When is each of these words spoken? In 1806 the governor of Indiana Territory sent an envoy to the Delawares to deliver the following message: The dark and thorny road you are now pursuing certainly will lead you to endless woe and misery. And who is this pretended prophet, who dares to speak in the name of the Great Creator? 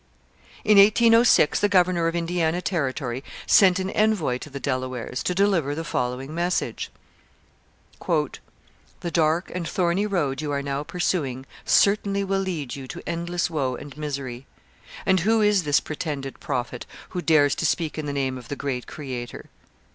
In 0.63 0.79
1806 0.79 1.59
the 1.59 1.69
governor 1.69 2.07
of 2.07 2.15
Indiana 2.15 2.59
Territory 2.59 3.23
sent 3.45 3.77
an 3.77 3.91
envoy 3.91 4.39
to 4.39 4.49
the 4.49 4.59
Delawares 4.59 5.21
to 5.21 5.35
deliver 5.35 5.75
the 5.75 5.83
following 5.83 6.33
message: 6.33 6.89
The 8.07 9.11
dark 9.11 9.51
and 9.53 9.69
thorny 9.69 10.07
road 10.07 10.41
you 10.41 10.51
are 10.51 10.63
now 10.63 10.81
pursuing 10.81 11.45
certainly 11.65 12.23
will 12.23 12.39
lead 12.39 12.75
you 12.75 12.87
to 12.87 13.03
endless 13.07 13.47
woe 13.47 13.75
and 13.75 13.95
misery. 13.95 14.47
And 15.05 15.19
who 15.19 15.41
is 15.41 15.65
this 15.65 15.79
pretended 15.79 16.39
prophet, 16.39 16.87
who 17.09 17.21
dares 17.21 17.53
to 17.53 17.65
speak 17.67 17.99
in 17.99 18.07
the 18.07 18.11
name 18.13 18.39
of 18.39 18.47
the 18.47 18.55
Great 18.55 18.87
Creator? 18.87 19.51